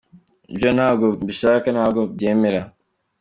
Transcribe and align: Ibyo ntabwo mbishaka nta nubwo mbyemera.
Ibyo 0.53 0.69
ntabwo 0.77 1.05
mbishaka 1.23 1.67
nta 1.71 1.83
nubwo 1.85 2.01
mbyemera. 2.09 2.61